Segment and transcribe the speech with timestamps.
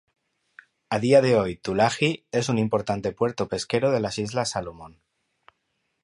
[0.89, 4.99] A día de hoy, Tulagi es un importante puerto pesquero de las Islas Salomón.